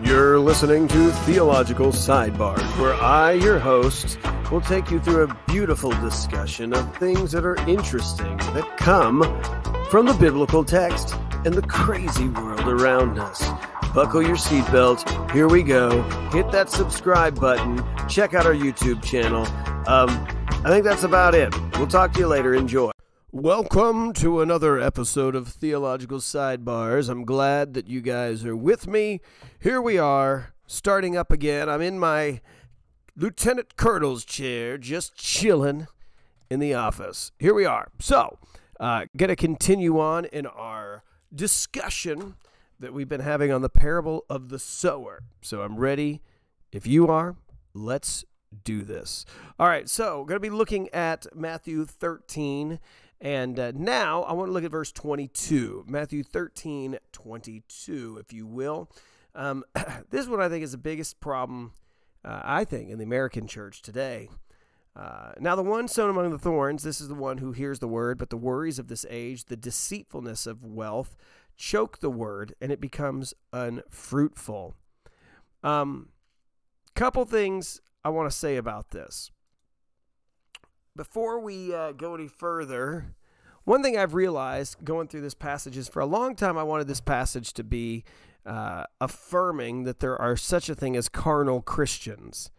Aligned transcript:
You're 0.00 0.38
listening 0.38 0.88
to 0.88 1.10
Theological 1.10 1.88
Sidebar, 1.88 2.58
where 2.80 2.94
I, 2.94 3.32
your 3.32 3.58
host, 3.58 4.18
will 4.50 4.60
take 4.60 4.90
you 4.90 5.00
through 5.00 5.24
a 5.24 5.36
beautiful 5.46 5.90
discussion 5.90 6.72
of 6.72 6.96
things 6.96 7.32
that 7.32 7.44
are 7.44 7.56
interesting 7.68 8.36
that 8.36 8.76
come 8.78 9.22
from 9.90 10.06
the 10.06 10.14
biblical 10.14 10.64
text 10.64 11.14
and 11.44 11.54
the 11.54 11.62
crazy 11.62 12.28
world 12.28 12.66
around 12.66 13.18
us. 13.18 13.42
Buckle 13.94 14.22
your 14.22 14.36
seatbelt. 14.36 15.30
Here 15.32 15.48
we 15.48 15.62
go. 15.62 16.02
Hit 16.30 16.50
that 16.52 16.70
subscribe 16.70 17.38
button. 17.38 17.84
Check 18.08 18.34
out 18.34 18.46
our 18.46 18.54
YouTube 18.54 19.02
channel. 19.02 19.46
Um, 19.86 20.08
I 20.64 20.68
think 20.68 20.84
that's 20.84 21.02
about 21.02 21.34
it. 21.34 21.54
We'll 21.76 21.86
talk 21.86 22.12
to 22.14 22.20
you 22.20 22.26
later. 22.26 22.54
Enjoy. 22.54 22.90
Welcome 23.34 24.12
to 24.14 24.42
another 24.42 24.78
episode 24.78 25.34
of 25.34 25.48
Theological 25.48 26.18
Sidebars. 26.18 27.08
I'm 27.08 27.24
glad 27.24 27.72
that 27.72 27.88
you 27.88 28.02
guys 28.02 28.44
are 28.44 28.54
with 28.54 28.86
me. 28.86 29.22
Here 29.58 29.80
we 29.80 29.96
are, 29.96 30.52
starting 30.66 31.16
up 31.16 31.32
again. 31.32 31.66
I'm 31.70 31.80
in 31.80 31.98
my 31.98 32.42
Lieutenant 33.16 33.74
Colonel's 33.76 34.26
chair, 34.26 34.76
just 34.76 35.16
chilling 35.16 35.86
in 36.50 36.60
the 36.60 36.74
office. 36.74 37.32
Here 37.38 37.54
we 37.54 37.64
are. 37.64 37.88
So, 38.00 38.38
uh, 38.78 39.06
gonna 39.16 39.34
continue 39.34 39.98
on 39.98 40.26
in 40.26 40.44
our 40.44 41.02
discussion 41.34 42.34
that 42.78 42.92
we've 42.92 43.08
been 43.08 43.20
having 43.20 43.50
on 43.50 43.62
the 43.62 43.70
parable 43.70 44.26
of 44.28 44.50
the 44.50 44.58
sower. 44.58 45.22
So 45.40 45.62
I'm 45.62 45.78
ready. 45.78 46.20
If 46.70 46.86
you 46.86 47.08
are, 47.08 47.36
let's 47.72 48.26
do 48.64 48.82
this. 48.82 49.24
All 49.58 49.68
right, 49.68 49.88
so 49.88 50.24
going 50.24 50.36
to 50.36 50.40
be 50.40 50.50
looking 50.50 50.88
at 50.90 51.26
Matthew 51.34 51.84
13. 51.84 52.78
And 53.22 53.56
uh, 53.58 53.70
now 53.74 54.24
I 54.24 54.32
want 54.32 54.48
to 54.48 54.52
look 54.52 54.64
at 54.64 54.72
verse 54.72 54.90
22. 54.90 55.84
Matthew 55.86 56.24
13, 56.24 56.98
22, 57.12 58.18
if 58.20 58.32
you 58.32 58.46
will. 58.46 58.90
Um, 59.36 59.64
this 60.10 60.26
one 60.26 60.40
I 60.40 60.48
think 60.48 60.64
is 60.64 60.72
the 60.72 60.78
biggest 60.78 61.20
problem, 61.20 61.72
uh, 62.24 62.40
I 62.42 62.64
think, 62.64 62.90
in 62.90 62.98
the 62.98 63.04
American 63.04 63.46
church 63.46 63.80
today. 63.80 64.28
Uh, 64.96 65.32
now, 65.38 65.54
the 65.54 65.62
one 65.62 65.86
sown 65.86 66.10
among 66.10 66.30
the 66.30 66.38
thorns, 66.38 66.82
this 66.82 67.00
is 67.00 67.08
the 67.08 67.14
one 67.14 67.38
who 67.38 67.52
hears 67.52 67.78
the 67.78 67.88
word, 67.88 68.18
but 68.18 68.28
the 68.28 68.36
worries 68.36 68.80
of 68.80 68.88
this 68.88 69.06
age, 69.08 69.44
the 69.44 69.56
deceitfulness 69.56 70.44
of 70.46 70.64
wealth, 70.64 71.16
choke 71.56 72.00
the 72.00 72.10
word 72.10 72.54
and 72.60 72.72
it 72.72 72.80
becomes 72.80 73.34
unfruitful. 73.52 74.74
Um, 75.62 76.08
couple 76.94 77.24
things 77.24 77.80
I 78.04 78.08
want 78.08 78.30
to 78.30 78.36
say 78.36 78.56
about 78.56 78.90
this. 78.90 79.30
Before 80.94 81.40
we 81.40 81.74
uh, 81.74 81.92
go 81.92 82.14
any 82.14 82.28
further, 82.28 83.14
one 83.64 83.82
thing 83.82 83.96
I've 83.96 84.12
realized 84.12 84.84
going 84.84 85.08
through 85.08 85.22
this 85.22 85.34
passage 85.34 85.78
is 85.78 85.88
for 85.88 86.00
a 86.00 86.06
long 86.06 86.36
time 86.36 86.58
I 86.58 86.64
wanted 86.64 86.86
this 86.86 87.00
passage 87.00 87.54
to 87.54 87.64
be 87.64 88.04
uh, 88.44 88.84
affirming 89.00 89.84
that 89.84 90.00
there 90.00 90.20
are 90.20 90.36
such 90.36 90.68
a 90.68 90.74
thing 90.74 90.94
as 90.94 91.08
carnal 91.08 91.62
Christians. 91.62 92.50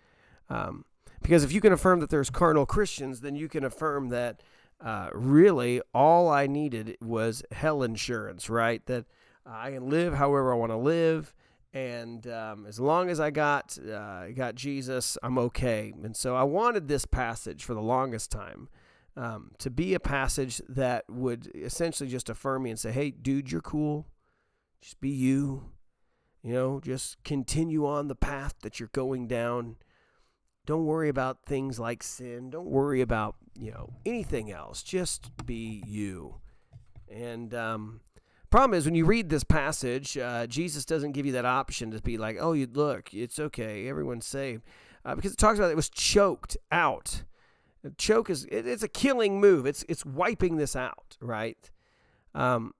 Um, 0.50 0.86
because 1.22 1.44
if 1.44 1.52
you 1.52 1.62
can 1.62 1.74
affirm 1.74 2.00
that 2.00 2.10
there's 2.10 2.32
carnal 2.32 2.66
Christians, 2.66 3.22
then 3.22 3.36
you 3.36 3.48
can 3.48 3.64
affirm 3.64 4.10
that 4.10 4.42
uh, 4.84 5.10
really 5.14 5.82
all 5.94 6.28
I 6.28 6.48
needed 6.48 6.98
was 7.00 7.44
hell 7.52 7.84
insurance, 7.84 8.50
right? 8.50 8.84
That 8.88 9.06
I 9.46 9.72
can 9.72 9.92
live 9.92 10.16
however 10.16 10.52
I 10.52 10.58
want 10.58 10.72
to 10.72 10.78
live, 10.78 11.36
and 11.74 12.28
um, 12.28 12.66
as 12.68 12.80
long 12.80 13.10
as 13.10 13.20
I 13.20 13.32
got 13.32 13.78
uh, 13.80 14.28
got 14.30 14.56
Jesus, 14.56 15.18
I'm 15.24 15.38
okay. 15.40 15.92
And 16.04 16.16
so 16.16 16.36
I 16.36 16.44
wanted 16.44 16.88
this 16.88 17.06
passage 17.06 17.64
for 17.64 17.74
the 17.74 17.82
longest 17.82 18.32
time 18.32 18.70
um, 19.18 19.52
to 19.58 19.72
be 19.72 19.96
a 19.96 20.00
passage 20.00 20.62
that 20.70 21.06
would 21.10 21.52
essentially 21.56 22.10
just 22.10 22.30
affirm 22.30 22.64
me 22.64 22.70
and 22.70 22.80
say, 22.80 22.92
"Hey, 22.92 23.10
dude, 23.10 23.52
you're 23.52 23.62
cool. 23.62 24.08
Just 24.82 25.02
be 25.02 25.10
you. 25.10 25.72
You 26.44 26.54
know, 26.54 26.80
just 26.80 27.24
continue 27.24 27.88
on 27.88 28.08
the 28.08 28.16
path 28.16 28.54
that 28.62 28.80
you're 28.80 28.90
going 28.94 29.28
down." 29.28 29.78
Don't 30.66 30.86
worry 30.86 31.10
about 31.10 31.46
things 31.46 31.78
like 31.78 32.02
sin. 32.02 32.50
Don't 32.50 32.70
worry 32.70 33.02
about, 33.02 33.36
you 33.60 33.72
know, 33.72 33.96
anything 34.06 34.50
else. 34.50 34.82
Just 34.82 35.30
be 35.46 35.84
you. 35.86 36.36
And 37.10 37.54
um, 37.54 38.00
problem 38.54 38.78
is 38.78 38.86
when 38.86 38.94
you 38.94 39.04
read 39.04 39.30
this 39.30 39.44
passage, 39.44 40.16
uh, 40.16 40.46
Jesus 40.46 40.86
doesn't 40.86 41.14
give 41.14 41.26
you 41.26 41.32
that 41.32 41.44
option 41.44 41.90
to 41.90 42.00
be 42.00 42.20
like, 42.20 42.38
oh, 42.40 42.54
you 42.54 42.68
look, 42.72 43.12
it's 43.12 43.40
okay, 43.40 43.88
everyone's 43.88 44.28
saved, 44.28 44.62
uh, 45.04 45.16
because 45.16 45.34
it 45.34 45.40
talks 45.40 45.58
about 45.58 45.72
it 45.72 45.76
was 45.76 45.90
choked 45.90 46.56
out. 46.72 47.24
Choke 47.98 48.30
is 48.30 48.46
it, 48.46 48.68
it's 48.68 48.84
a 48.84 48.88
killing 48.88 49.42
move. 49.42 49.66
It's 49.66 49.84
it's 49.90 50.06
wiping 50.06 50.58
this 50.58 50.76
out, 50.76 51.18
right? 51.20 51.72
Um, 52.36 52.74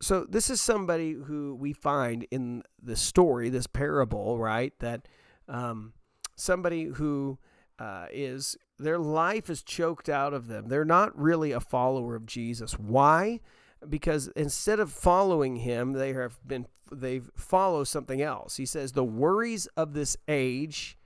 so 0.00 0.24
this 0.28 0.48
is 0.48 0.60
somebody 0.60 1.14
who 1.14 1.56
we 1.56 1.72
find 1.72 2.24
in 2.30 2.62
the 2.80 2.94
story, 2.94 3.48
this 3.48 3.66
parable, 3.66 4.38
right? 4.38 4.72
That 4.78 5.08
um, 5.48 5.92
somebody 6.36 6.84
who 6.84 7.40
uh, 7.80 8.06
is 8.12 8.56
their 8.78 9.00
life 9.00 9.50
is 9.50 9.64
choked 9.64 10.08
out 10.08 10.32
of 10.34 10.46
them. 10.46 10.68
They're 10.68 10.84
not 10.84 11.18
really 11.18 11.50
a 11.50 11.58
follower 11.58 12.14
of 12.14 12.26
Jesus. 12.26 12.78
Why? 12.78 13.40
Because 13.88 14.28
instead 14.36 14.78
of 14.78 14.92
following 14.92 15.56
him, 15.56 15.92
they 15.92 16.12
have 16.12 16.38
been 16.46 16.66
they 16.92 17.20
follow 17.36 17.84
something 17.84 18.20
else. 18.20 18.56
He 18.56 18.66
says 18.66 18.92
the 18.92 19.04
worries 19.04 19.66
of 19.76 19.94
this 19.94 20.16
age 20.28 20.98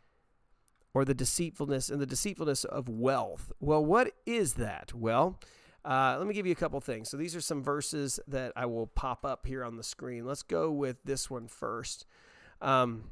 or 0.94 1.04
the 1.04 1.14
deceitfulness 1.14 1.90
and 1.90 2.00
the 2.00 2.06
deceitfulness 2.06 2.64
of 2.64 2.88
wealth. 2.88 3.52
Well, 3.60 3.84
what 3.84 4.12
is 4.24 4.54
that? 4.54 4.94
Well, 4.94 5.38
uh, 5.84 6.16
let 6.18 6.26
me 6.26 6.34
give 6.34 6.46
you 6.46 6.52
a 6.52 6.56
couple 6.56 6.80
things. 6.80 7.10
So 7.10 7.16
these 7.16 7.36
are 7.36 7.40
some 7.40 7.62
verses 7.62 8.18
that 8.28 8.52
I 8.56 8.66
will 8.66 8.86
pop 8.86 9.24
up 9.24 9.46
here 9.46 9.64
on 9.64 9.76
the 9.76 9.82
screen. 9.82 10.24
Let's 10.24 10.42
go 10.42 10.70
with 10.70 10.96
this 11.04 11.28
one 11.28 11.48
first. 11.48 12.06
Um, 12.62 13.10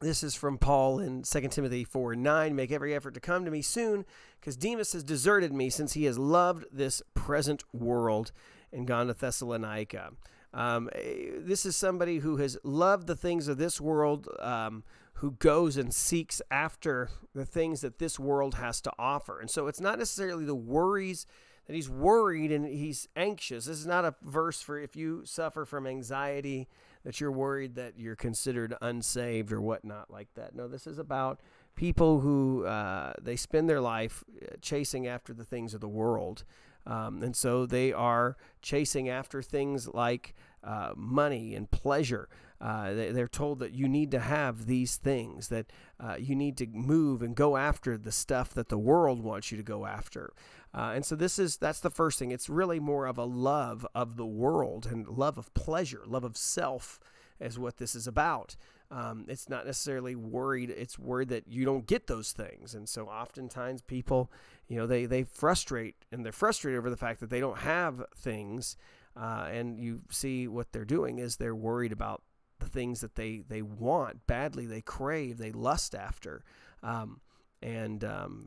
this 0.00 0.22
is 0.22 0.34
from 0.34 0.58
Paul 0.58 1.00
in 1.00 1.22
2 1.22 1.40
Timothy 1.48 1.84
4 1.84 2.14
9. 2.14 2.54
Make 2.54 2.70
every 2.70 2.94
effort 2.94 3.14
to 3.14 3.20
come 3.20 3.44
to 3.44 3.50
me 3.50 3.62
soon, 3.62 4.04
because 4.40 4.56
Demas 4.56 4.92
has 4.92 5.02
deserted 5.02 5.52
me 5.52 5.70
since 5.70 5.94
he 5.94 6.04
has 6.04 6.18
loved 6.18 6.66
this 6.72 7.02
present 7.14 7.64
world 7.72 8.32
and 8.72 8.86
gone 8.86 9.08
to 9.08 9.14
Thessalonica. 9.14 10.10
Um, 10.54 10.88
this 10.94 11.66
is 11.66 11.76
somebody 11.76 12.18
who 12.18 12.36
has 12.36 12.56
loved 12.62 13.06
the 13.06 13.16
things 13.16 13.48
of 13.48 13.58
this 13.58 13.80
world, 13.80 14.28
um, 14.40 14.84
who 15.14 15.32
goes 15.32 15.76
and 15.76 15.92
seeks 15.92 16.40
after 16.50 17.10
the 17.34 17.44
things 17.44 17.80
that 17.80 17.98
this 17.98 18.18
world 18.18 18.54
has 18.54 18.80
to 18.82 18.92
offer. 18.98 19.40
And 19.40 19.50
so 19.50 19.66
it's 19.66 19.80
not 19.80 19.98
necessarily 19.98 20.44
the 20.44 20.54
worries 20.54 21.26
that 21.66 21.74
he's 21.74 21.90
worried 21.90 22.50
and 22.50 22.66
he's 22.66 23.08
anxious. 23.14 23.66
This 23.66 23.78
is 23.78 23.86
not 23.86 24.04
a 24.04 24.14
verse 24.22 24.62
for 24.62 24.78
if 24.78 24.96
you 24.96 25.22
suffer 25.24 25.64
from 25.64 25.86
anxiety 25.86 26.68
that 27.08 27.22
you're 27.22 27.32
worried 27.32 27.74
that 27.76 27.94
you're 27.96 28.14
considered 28.14 28.74
unsaved 28.82 29.50
or 29.50 29.62
whatnot 29.62 30.10
like 30.10 30.28
that. 30.34 30.54
No, 30.54 30.68
this 30.68 30.86
is 30.86 30.98
about 30.98 31.40
people 31.74 32.20
who 32.20 32.66
uh, 32.66 33.14
they 33.18 33.34
spend 33.34 33.66
their 33.66 33.80
life 33.80 34.22
uh, 34.42 34.56
chasing 34.60 35.06
after 35.06 35.32
the 35.32 35.42
things 35.42 35.72
of 35.72 35.80
the 35.80 35.88
world. 35.88 36.44
Um, 36.86 37.22
and 37.22 37.34
so 37.34 37.64
they 37.64 37.94
are 37.94 38.36
chasing 38.60 39.08
after 39.08 39.40
things 39.40 39.88
like 39.88 40.34
uh, 40.62 40.92
money 40.94 41.54
and 41.54 41.70
pleasure. 41.70 42.28
Uh, 42.60 42.92
they, 42.92 43.22
are 43.22 43.26
told 43.26 43.60
that 43.60 43.72
you 43.72 43.88
need 43.88 44.10
to 44.10 44.20
have 44.20 44.66
these 44.66 44.96
things, 44.96 45.48
that 45.48 45.72
uh, 45.98 46.16
you 46.18 46.34
need 46.36 46.58
to 46.58 46.66
move 46.66 47.22
and 47.22 47.34
go 47.34 47.56
after 47.56 47.96
the 47.96 48.12
stuff 48.12 48.52
that 48.52 48.68
the 48.68 48.76
world 48.76 49.22
wants 49.22 49.50
you 49.50 49.56
to 49.56 49.62
go 49.62 49.86
after. 49.86 50.34
Uh, 50.74 50.92
and 50.94 51.04
so 51.04 51.16
this 51.16 51.38
is 51.38 51.56
that's 51.56 51.80
the 51.80 51.90
first 51.90 52.18
thing. 52.18 52.30
It's 52.30 52.48
really 52.48 52.80
more 52.80 53.06
of 53.06 53.18
a 53.18 53.24
love 53.24 53.86
of 53.94 54.16
the 54.16 54.26
world 54.26 54.86
and 54.86 55.06
love 55.08 55.38
of 55.38 55.52
pleasure, 55.54 56.02
love 56.06 56.24
of 56.24 56.36
self, 56.36 57.00
is 57.40 57.58
what 57.58 57.78
this 57.78 57.94
is 57.94 58.06
about. 58.06 58.56
Um, 58.90 59.26
it's 59.28 59.48
not 59.48 59.66
necessarily 59.66 60.14
worried. 60.14 60.70
It's 60.70 60.98
worried 60.98 61.28
that 61.28 61.46
you 61.46 61.64
don't 61.64 61.86
get 61.86 62.06
those 62.06 62.32
things, 62.32 62.74
and 62.74 62.88
so 62.88 63.06
oftentimes 63.06 63.82
people, 63.82 64.30
you 64.66 64.76
know, 64.76 64.86
they 64.86 65.06
they 65.06 65.24
frustrate 65.24 65.96
and 66.12 66.24
they're 66.24 66.32
frustrated 66.32 66.78
over 66.78 66.90
the 66.90 66.96
fact 66.96 67.20
that 67.20 67.30
they 67.30 67.40
don't 67.40 67.58
have 67.58 68.04
things. 68.16 68.76
Uh, 69.16 69.48
and 69.50 69.80
you 69.80 70.00
see 70.10 70.46
what 70.46 70.72
they're 70.72 70.84
doing 70.84 71.18
is 71.18 71.36
they're 71.36 71.54
worried 71.54 71.92
about 71.92 72.22
the 72.60 72.68
things 72.68 73.00
that 73.00 73.14
they 73.14 73.42
they 73.48 73.62
want 73.62 74.26
badly, 74.26 74.66
they 74.66 74.80
crave, 74.80 75.38
they 75.38 75.52
lust 75.52 75.94
after. 75.94 76.44
Um, 76.82 77.20
and 77.62 78.04
um, 78.04 78.46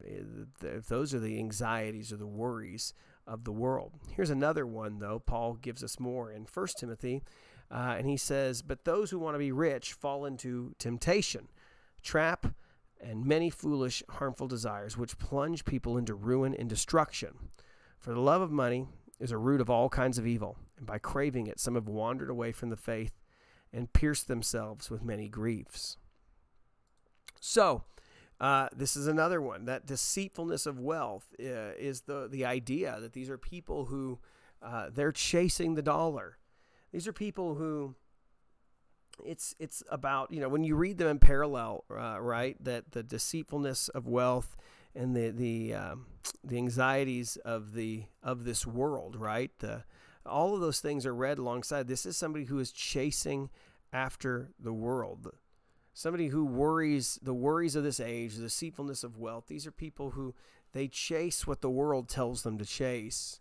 th- 0.62 0.86
those 0.88 1.14
are 1.14 1.20
the 1.20 1.38
anxieties 1.38 2.14
or 2.14 2.18
the 2.18 2.28
worries 2.28 2.94
of 3.28 3.44
the 3.44 3.52
world. 3.52 3.94
Here's 4.16 4.30
another 4.30 4.66
one, 4.66 5.00
though. 5.00 5.20
Paul 5.20 5.54
gives 5.54 5.84
us 5.84 6.00
more 6.00 6.32
in 6.32 6.46
1 6.52 6.68
Timothy, 6.78 7.22
uh, 7.70 7.96
and 7.98 8.08
he 8.08 8.18
says, 8.18 8.62
But 8.62 8.86
those 8.86 9.12
who 9.12 9.20
want 9.20 9.36
to 9.36 9.40
be 9.40 9.52
rich 9.52 9.94
fall 9.94 10.26
into 10.26 10.74
temptation, 10.80 11.48
trap, 12.02 12.48
and 13.00 13.26
many 13.26 13.50
foolish, 13.50 14.04
harmful 14.10 14.48
desires, 14.48 14.98
which 14.98 15.18
plunge 15.18 15.66
people 15.66 15.98
into 15.98 16.14
ruin 16.14 16.54
and 16.54 16.70
destruction. 16.70 17.50
For 18.00 18.14
the 18.14 18.20
love 18.20 18.42
of 18.42 18.52
money 18.52 18.88
is 19.20 19.32
a 19.32 19.38
root 19.38 19.62
of 19.62 19.70
all 19.70 19.90
kinds 19.90 20.18
of 20.18 20.28
evil, 20.28 20.58
and 20.78 20.86
by 20.86 20.98
craving 20.98 21.48
it, 21.48 21.60
some 21.60 21.76
have 21.76 21.88
wandered 21.88 22.30
away 22.30 22.52
from 22.52 22.70
the 22.70 22.78
faith 22.78 23.20
and 23.74 23.94
pierced 23.94 24.28
themselves 24.28 24.90
with 24.90 25.04
many 25.04 25.30
griefs. 25.30 25.98
So, 27.40 27.84
uh, 28.42 28.68
this 28.76 28.96
is 28.98 29.06
another 29.06 29.40
one. 29.40 29.66
That 29.66 29.86
deceitfulness 29.86 30.66
of 30.66 30.80
wealth 30.80 31.28
uh, 31.40 31.78
is 31.78 32.02
the 32.02 32.28
the 32.28 32.44
idea 32.44 32.98
that 33.00 33.14
these 33.14 33.30
are 33.30 33.38
people 33.38 33.86
who 33.86 34.18
uh, 34.64 34.90
they're 34.92 35.12
chasing 35.12 35.76
the 35.76 35.84
dollar. 35.84 36.40
These 36.92 37.08
are 37.08 37.14
people 37.14 37.54
who 37.54 37.94
it's 39.24 39.54
it's 39.60 39.84
about 39.92 40.32
you 40.32 40.40
know 40.40 40.50
when 40.50 40.64
you 40.64 40.76
read 40.76 40.98
them 40.98 41.08
in 41.08 41.20
parallel, 41.20 41.86
uh, 41.92 42.20
right? 42.20 42.58
That 42.64 42.94
the 42.94 43.04
deceitfulness 43.04 43.90
of 43.90 44.08
wealth 44.08 44.58
and 44.96 45.16
the 45.16 45.30
the 45.30 45.76
um, 45.76 46.08
the 46.44 46.58
anxieties 46.58 47.38
of 47.46 47.74
the 47.74 48.06
of 48.24 48.44
this 48.44 48.66
world, 48.66 49.16
right? 49.16 49.52
The 49.60 49.84
all 50.26 50.56
of 50.56 50.62
those 50.62 50.80
things 50.80 51.06
are 51.06 51.14
read 51.14 51.38
alongside. 51.38 51.88
This 51.88 52.08
is 52.08 52.18
somebody 52.18 52.46
who 52.46 52.58
is 52.58 52.72
chasing 52.72 53.52
after 53.94 54.50
the 54.60 54.74
world. 54.74 55.32
Somebody 55.94 56.28
who 56.28 56.46
worries 56.46 57.20
the 57.22 57.34
worries 57.34 57.76
of 57.76 57.84
this 57.84 58.00
age, 58.00 58.36
the 58.36 58.44
deceitfulness 58.44 59.04
of 59.04 59.18
wealth. 59.18 59.46
These 59.48 59.68
are 59.68 59.72
people 59.72 60.12
who 60.12 60.34
they 60.74 60.88
chase 60.88 61.46
what 61.46 61.62
the 61.62 61.70
world 61.70 62.08
tells 62.08 62.44
them 62.44 62.58
to 62.58 62.66
chase. 62.66 63.40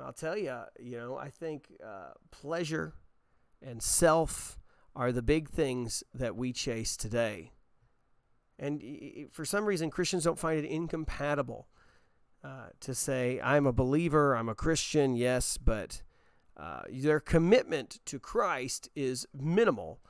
I'll 0.00 0.12
tell 0.12 0.36
you, 0.36 0.56
you 0.78 0.96
know, 0.96 1.16
I 1.16 1.28
think 1.28 1.72
uh, 1.84 2.12
pleasure 2.30 2.94
and 3.60 3.82
self 3.82 4.58
are 4.94 5.12
the 5.12 5.22
big 5.22 5.48
things 5.48 6.02
that 6.14 6.36
we 6.36 6.52
chase 6.52 6.96
today. 6.96 7.52
And 8.58 8.82
for 9.30 9.44
some 9.44 9.64
reason, 9.64 9.90
Christians 9.90 10.24
don't 10.24 10.38
find 10.38 10.58
it 10.58 10.68
incompatible 10.68 11.68
uh, 12.42 12.68
to 12.80 12.94
say, 12.94 13.40
I'm 13.42 13.66
a 13.66 13.72
believer, 13.72 14.36
I'm 14.36 14.48
a 14.48 14.54
Christian, 14.54 15.14
yes, 15.14 15.56
but 15.58 16.02
uh, 16.56 16.82
their 16.90 17.20
commitment 17.20 18.00
to 18.06 18.18
Christ 18.18 18.88
is 18.96 19.26
minimal 19.32 20.00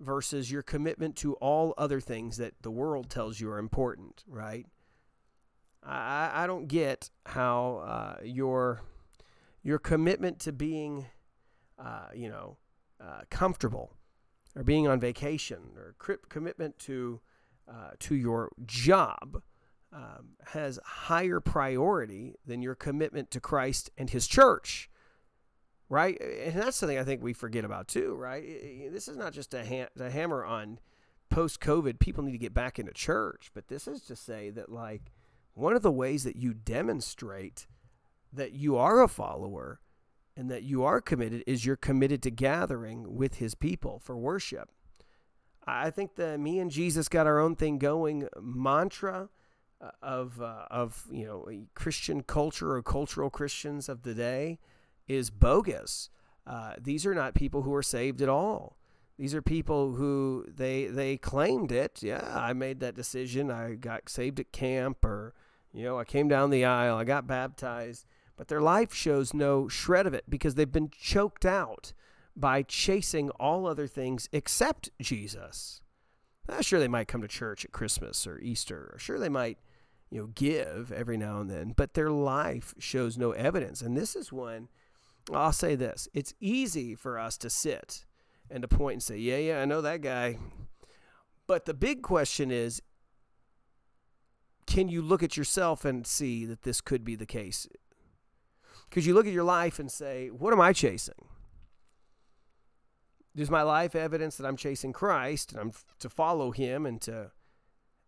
versus 0.00 0.50
your 0.50 0.62
commitment 0.62 1.16
to 1.16 1.34
all 1.34 1.74
other 1.78 2.00
things 2.00 2.36
that 2.36 2.54
the 2.62 2.70
world 2.70 3.08
tells 3.08 3.40
you 3.40 3.48
are 3.48 3.58
important, 3.58 4.24
right? 4.26 4.66
I, 5.82 6.30
I 6.34 6.46
don't 6.46 6.68
get 6.68 7.10
how 7.24 7.82
uh, 7.86 8.16
your 8.24 8.82
your 9.62 9.78
commitment 9.78 10.38
to 10.40 10.52
being, 10.52 11.06
uh, 11.78 12.08
you 12.14 12.28
know, 12.28 12.56
uh, 13.00 13.22
comfortable 13.30 13.92
or 14.54 14.62
being 14.62 14.86
on 14.86 15.00
vacation 15.00 15.58
or 15.76 15.94
commitment 16.28 16.78
to 16.80 17.20
uh, 17.68 17.90
to 17.98 18.14
your 18.14 18.50
job 18.64 19.42
um, 19.92 20.36
has 20.46 20.78
higher 20.84 21.40
priority 21.40 22.34
than 22.44 22.62
your 22.62 22.74
commitment 22.74 23.30
to 23.30 23.40
Christ 23.40 23.90
and 23.96 24.10
His 24.10 24.26
church, 24.26 24.90
right? 25.88 26.20
And 26.20 26.60
that's 26.60 26.76
something 26.76 26.98
I 26.98 27.04
think 27.04 27.22
we 27.22 27.32
forget 27.32 27.64
about 27.64 27.88
too, 27.88 28.14
right? 28.14 28.42
This 28.92 29.08
is 29.08 29.16
not 29.16 29.32
just 29.32 29.54
a, 29.54 29.64
ha- 29.64 29.88
a 29.98 30.10
hammer 30.10 30.44
on 30.44 30.78
post 31.30 31.60
COVID. 31.60 31.98
People 31.98 32.24
need 32.24 32.32
to 32.32 32.38
get 32.38 32.54
back 32.54 32.78
into 32.78 32.92
church, 32.92 33.50
but 33.54 33.68
this 33.68 33.86
is 33.86 34.02
to 34.02 34.16
say 34.16 34.50
that 34.50 34.70
like 34.70 35.12
one 35.54 35.74
of 35.74 35.82
the 35.82 35.92
ways 35.92 36.24
that 36.24 36.36
you 36.36 36.54
demonstrate 36.54 37.66
that 38.32 38.52
you 38.52 38.76
are 38.76 39.02
a 39.02 39.08
follower 39.08 39.80
and 40.36 40.50
that 40.50 40.62
you 40.62 40.84
are 40.84 41.00
committed 41.00 41.42
is 41.46 41.64
you're 41.64 41.76
committed 41.76 42.22
to 42.22 42.30
gathering 42.30 43.16
with 43.16 43.36
his 43.36 43.54
people 43.54 43.98
for 43.98 44.16
worship. 44.16 44.70
I 45.66 45.90
think 45.90 46.14
the 46.14 46.38
me 46.38 46.58
and 46.58 46.70
Jesus 46.70 47.08
got 47.08 47.26
our 47.26 47.40
own 47.40 47.56
thing 47.56 47.78
going 47.78 48.28
mantra 48.40 49.30
uh, 49.80 49.90
of 50.00 50.40
uh, 50.40 50.66
of 50.70 51.04
you 51.10 51.26
know 51.26 51.48
Christian 51.74 52.22
culture 52.22 52.72
or 52.72 52.82
cultural 52.82 53.30
Christians 53.30 53.88
of 53.88 54.02
the 54.02 54.14
day 54.14 54.58
is 55.08 55.30
bogus. 55.30 56.10
Uh, 56.46 56.74
these 56.80 57.06
are 57.06 57.14
not 57.14 57.34
people 57.34 57.62
who 57.62 57.74
are 57.74 57.82
saved 57.82 58.22
at 58.22 58.28
all. 58.28 58.76
These 59.18 59.34
are 59.34 59.42
people 59.42 59.94
who 59.94 60.46
they 60.46 60.86
they 60.86 61.16
claimed 61.16 61.72
it. 61.72 62.02
Yeah, 62.02 62.32
I 62.34 62.52
made 62.52 62.80
that 62.80 62.94
decision. 62.94 63.50
I 63.50 63.74
got 63.74 64.08
saved 64.08 64.38
at 64.40 64.52
camp, 64.52 65.04
or 65.04 65.34
you 65.72 65.84
know, 65.84 65.98
I 65.98 66.04
came 66.04 66.28
down 66.28 66.50
the 66.50 66.64
aisle. 66.64 66.96
I 66.96 67.04
got 67.04 67.26
baptized 67.26 68.04
but 68.36 68.48
their 68.48 68.60
life 68.60 68.94
shows 68.94 69.34
no 69.34 69.66
shred 69.66 70.06
of 70.06 70.14
it 70.14 70.24
because 70.28 70.54
they've 70.54 70.70
been 70.70 70.90
choked 70.90 71.44
out 71.44 71.92
by 72.36 72.62
chasing 72.62 73.30
all 73.30 73.66
other 73.66 73.86
things 73.86 74.28
except 74.30 74.90
Jesus. 75.00 75.80
Uh, 76.48 76.60
sure, 76.60 76.78
they 76.78 76.86
might 76.86 77.08
come 77.08 77.22
to 77.22 77.28
church 77.28 77.64
at 77.64 77.72
Christmas 77.72 78.26
or 78.26 78.38
Easter, 78.38 78.90
or 78.92 78.98
sure, 78.98 79.18
they 79.18 79.30
might, 79.30 79.58
you 80.10 80.20
know, 80.20 80.26
give 80.34 80.92
every 80.92 81.16
now 81.16 81.40
and 81.40 81.50
then, 81.50 81.72
but 81.74 81.94
their 81.94 82.10
life 82.10 82.74
shows 82.78 83.16
no 83.16 83.32
evidence. 83.32 83.80
And 83.80 83.96
this 83.96 84.14
is 84.14 84.30
when 84.30 84.68
I'll 85.32 85.52
say 85.52 85.74
this 85.74 86.08
it's 86.14 86.34
easy 86.40 86.94
for 86.94 87.18
us 87.18 87.36
to 87.38 87.50
sit 87.50 88.04
and 88.50 88.62
to 88.62 88.68
point 88.68 88.94
and 88.94 89.02
say, 89.02 89.18
yeah, 89.18 89.38
yeah, 89.38 89.60
I 89.60 89.64
know 89.64 89.80
that 89.80 90.00
guy. 90.00 90.38
But 91.46 91.64
the 91.64 91.74
big 91.74 92.02
question 92.02 92.50
is, 92.50 92.82
can 94.66 94.88
you 94.88 95.02
look 95.02 95.22
at 95.22 95.36
yourself 95.36 95.84
and 95.84 96.06
see 96.06 96.44
that 96.44 96.62
this 96.62 96.80
could 96.80 97.04
be 97.04 97.14
the 97.14 97.26
case 97.26 97.68
because 98.88 99.06
you 99.06 99.14
look 99.14 99.26
at 99.26 99.32
your 99.32 99.44
life 99.44 99.78
and 99.78 99.90
say, 99.90 100.28
what 100.28 100.52
am 100.52 100.60
I 100.60 100.72
chasing? 100.72 101.14
Is 103.36 103.50
my 103.50 103.62
life 103.62 103.94
evidence 103.94 104.36
that 104.36 104.46
I'm 104.46 104.56
chasing 104.56 104.92
Christ 104.92 105.52
and 105.52 105.60
I'm 105.60 105.72
to 105.98 106.08
follow 106.08 106.52
Him 106.52 106.86
and 106.86 107.00
to 107.02 107.30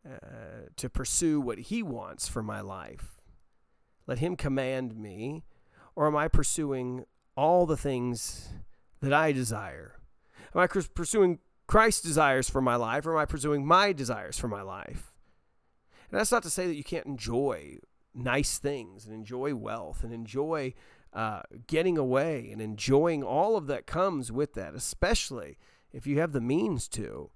uh, 0.08 0.68
to 0.76 0.88
pursue 0.88 1.40
what 1.40 1.58
He 1.58 1.82
wants 1.82 2.28
for 2.28 2.42
my 2.42 2.62
life? 2.62 3.20
Let 4.06 4.20
Him 4.20 4.36
command 4.36 4.96
me, 4.96 5.44
or 5.98 6.06
am 6.06 6.14
I 6.14 6.28
pursuing 6.28 7.04
all 7.36 7.66
the 7.66 7.76
things 7.76 8.50
that 9.00 9.12
I 9.12 9.32
desire? 9.32 9.96
Am 10.54 10.60
I 10.60 10.68
pursuing 10.68 11.40
Christ's 11.66 12.02
desires 12.02 12.48
for 12.48 12.60
my 12.60 12.76
life, 12.76 13.04
or 13.04 13.14
am 13.14 13.18
I 13.18 13.24
pursuing 13.24 13.66
my 13.66 13.92
desires 13.92 14.38
for 14.38 14.46
my 14.46 14.62
life? 14.62 15.12
And 16.08 16.20
that's 16.20 16.30
not 16.30 16.44
to 16.44 16.50
say 16.50 16.68
that 16.68 16.76
you 16.76 16.84
can't 16.84 17.06
enjoy 17.06 17.78
nice 18.14 18.58
things 18.58 19.06
and 19.06 19.12
enjoy 19.12 19.56
wealth 19.56 20.04
and 20.04 20.12
enjoy 20.12 20.72
uh, 21.12 21.40
getting 21.66 21.98
away 21.98 22.48
and 22.52 22.62
enjoying 22.62 23.24
all 23.24 23.56
of 23.56 23.66
that 23.66 23.84
comes 23.84 24.30
with 24.30 24.54
that, 24.54 24.76
especially 24.76 25.58
if 25.92 26.06
you 26.06 26.20
have 26.20 26.30
the 26.30 26.40
means 26.40 26.86
to. 26.90 27.30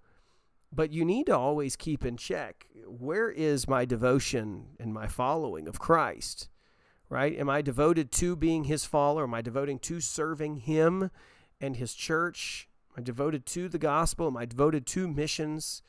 But 0.72 0.92
you 0.92 1.04
need 1.04 1.26
to 1.26 1.36
always 1.36 1.74
keep 1.74 2.04
in 2.04 2.16
check 2.16 2.68
where 2.86 3.28
is 3.28 3.66
my 3.66 3.84
devotion 3.84 4.76
and 4.78 4.94
my 4.94 5.08
following 5.08 5.66
of 5.66 5.80
Christ? 5.80 6.48
Right? 7.12 7.38
Am 7.38 7.50
I 7.50 7.60
devoted 7.60 8.10
to 8.12 8.36
being 8.36 8.64
his 8.64 8.84
follower? 8.84 9.24
Am 9.24 9.34
I 9.34 9.42
devoting 9.42 9.78
to 9.80 10.00
serving 10.00 10.58
him 10.58 11.10
and 11.60 11.76
his 11.76 11.92
church? 11.92 12.68
Am 12.90 13.02
I 13.02 13.04
devoted 13.04 13.44
to 13.46 13.68
the 13.68 13.78
gospel? 13.78 14.28
Am 14.28 14.36
I 14.36 14.46
devoted 14.46 14.86
to 14.86 15.08
missions? 15.08 15.82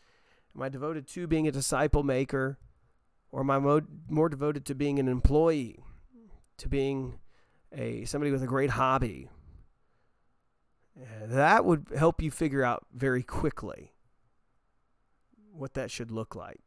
Am 0.55 0.61
I 0.61 0.69
devoted 0.69 1.07
to 1.09 1.25
being 1.25 1.47
a 1.47 1.51
disciple 1.51 2.03
maker? 2.03 2.57
or 3.33 3.41
am 3.41 3.49
I 3.49 3.57
mo- 3.57 3.81
more 4.07 4.29
devoted 4.29 4.63
to 4.65 4.75
being 4.75 4.99
an 4.99 5.07
employee, 5.07 5.79
to 6.57 6.69
being 6.69 7.19
a 7.75 8.05
somebody 8.05 8.31
with 8.31 8.43
a 8.43 8.47
great 8.47 8.69
hobby? 8.69 9.27
that 11.25 11.65
would 11.65 11.87
help 11.97 12.21
you 12.21 12.29
figure 12.29 12.63
out 12.63 12.85
very 12.93 13.23
quickly 13.23 13.91
what 15.51 15.73
that 15.73 15.89
should 15.89 16.11
look 16.11 16.35
like. 16.35 16.61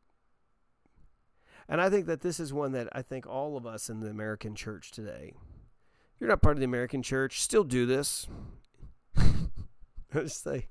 And 1.68 1.80
I 1.80 1.90
think 1.90 2.06
that 2.06 2.20
this 2.20 2.38
is 2.38 2.52
one 2.52 2.73
that 2.73 2.88
I 2.92 3.02
think 3.02 3.26
all 3.26 3.56
of 3.56 3.66
us 3.66 3.90
in 3.90 4.00
the 4.00 4.08
American 4.08 4.54
church 4.54 4.92
today, 4.92 5.35
you're 6.20 6.30
not 6.30 6.42
part 6.42 6.56
of 6.56 6.61
the 6.61 6.64
American 6.66 7.02
church, 7.02 7.40
still 7.40 7.64
do 7.64 7.87
this. 7.87 8.28
I 9.16 10.20
just 10.20 10.42
say, 10.42 10.68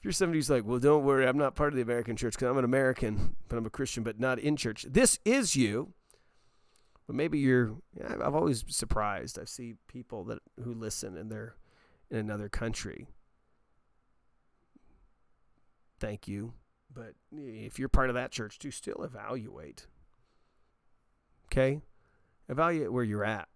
if 0.00 0.04
you're 0.04 0.12
somebody 0.12 0.38
who's 0.38 0.50
like, 0.50 0.64
well, 0.64 0.78
don't 0.78 1.04
worry, 1.04 1.26
I'm 1.26 1.38
not 1.38 1.54
part 1.54 1.72
of 1.72 1.76
the 1.76 1.82
American 1.82 2.16
church 2.16 2.34
because 2.34 2.48
I'm 2.48 2.58
an 2.58 2.64
American, 2.64 3.36
but 3.48 3.56
I'm 3.56 3.66
a 3.66 3.70
Christian, 3.70 4.02
but 4.02 4.18
not 4.18 4.38
in 4.38 4.56
church. 4.56 4.86
This 4.88 5.18
is 5.24 5.54
you. 5.54 5.92
But 7.06 7.16
maybe 7.16 7.40
you're. 7.40 7.74
I've 8.04 8.36
always 8.36 8.64
surprised. 8.68 9.36
I 9.36 9.44
see 9.44 9.74
people 9.88 10.22
that 10.26 10.38
who 10.62 10.72
listen 10.72 11.16
and 11.16 11.28
they're 11.28 11.56
in 12.08 12.18
another 12.18 12.48
country. 12.48 13.08
Thank 15.98 16.28
you, 16.28 16.52
but 16.92 17.14
if 17.32 17.78
you're 17.78 17.88
part 17.88 18.08
of 18.08 18.14
that 18.14 18.32
church, 18.32 18.58
do 18.58 18.70
still 18.70 19.02
evaluate. 19.02 19.86
Okay, 21.46 21.80
evaluate 22.48 22.92
where 22.92 23.04
you're 23.04 23.24
at. 23.24 23.48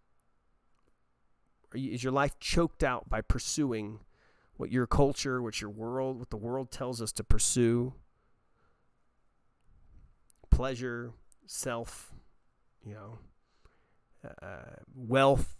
is 1.75 2.03
your 2.03 2.13
life 2.13 2.39
choked 2.39 2.83
out 2.83 3.09
by 3.09 3.21
pursuing? 3.21 4.01
what 4.57 4.71
your 4.71 4.87
culture, 4.87 5.43
what 5.43 5.61
your 5.61 5.71
world, 5.71 6.19
what 6.19 6.31
the 6.31 6.37
world 6.37 6.71
tells 6.71 7.03
us 7.03 7.13
to 7.13 7.25
pursue 7.25 7.93
pleasure, 10.51 11.13
self, 11.47 12.13
you 12.85 12.95
know, 12.95 13.19
uh, 14.41 14.77
wealth, 14.95 15.57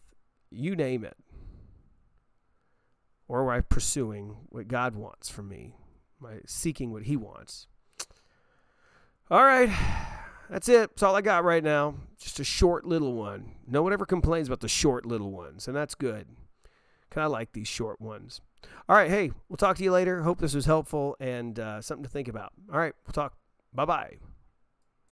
you 0.51 0.77
name 0.77 1.05
it. 1.05 1.17
Or 3.27 3.43
am 3.43 3.49
I 3.49 3.61
pursuing 3.63 4.37
what 4.51 4.69
God 4.69 4.95
wants 4.95 5.29
from 5.29 5.49
me? 5.49 5.75
I 6.27 6.41
seeking 6.47 6.93
what 6.93 7.05
He 7.05 7.17
wants? 7.17 7.67
All 9.31 9.45
right. 9.45 9.71
That's 10.51 10.69
it. 10.69 10.91
That's 10.91 11.03
all 11.03 11.17
I 11.17 11.23
got 11.23 11.45
right 11.45 11.65
now. 11.65 11.95
Just 12.21 12.41
a 12.41 12.45
short 12.45 12.85
little 12.85 13.15
one. 13.15 13.53
No 13.67 13.83
one 13.83 13.93
ever 13.93 14.07
complains 14.07 14.49
about 14.49 14.61
the 14.61 14.69
short 14.69 15.07
little 15.07 15.33
ones, 15.33 15.67
and 15.67 15.77
that's 15.77 15.95
good. 15.95 16.27
Kind 17.11 17.25
of 17.25 17.33
like 17.33 17.53
these 17.53 17.69
short 17.69 18.01
ones. 18.01 18.41
All 18.89 18.97
right. 18.97 19.11
Hey, 19.11 19.33
we'll 19.49 19.57
talk 19.57 19.77
to 19.79 19.85
you 19.85 19.93
later. 19.93 20.23
Hope 20.23 20.41
this 20.41 20.55
was 20.55 20.67
helpful 20.67 21.17
and 21.21 21.59
uh, 21.59 21.81
something 21.81 22.05
to 22.05 22.11
think 22.11 22.29
about. 22.29 22.53
All 22.73 22.79
right. 22.79 22.95
We'll 23.07 23.13
talk. 23.13 23.35
Bye 23.73 23.85
bye. 23.85 24.17